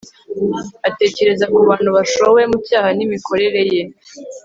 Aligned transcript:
atekereza 0.87 1.43
ku 1.51 1.57
bantu 1.69 1.89
bashowe 1.97 2.41
mu 2.49 2.57
cyaha 2.67 2.89
n'imikorere 2.97 3.61
ye 3.73 3.81